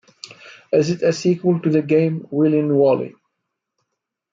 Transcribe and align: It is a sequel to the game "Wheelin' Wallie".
It 0.73 0.79
is 0.79 1.03
a 1.03 1.13
sequel 1.13 1.59
to 1.59 1.69
the 1.69 1.83
game 1.83 2.21
"Wheelin' 2.31 2.73
Wallie". 2.75 3.13